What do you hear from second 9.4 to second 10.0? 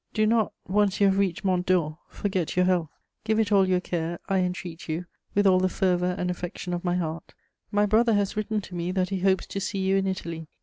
to see you